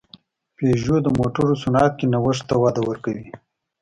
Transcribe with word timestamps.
پيژو 0.55 0.97
د 1.03 1.07
موټرو 1.17 1.53
صنعت 1.63 1.91
کې 1.99 2.05
نوښت 2.13 2.43
ته 2.49 2.55
وده 2.63 2.81
ورکوي. 2.89 3.27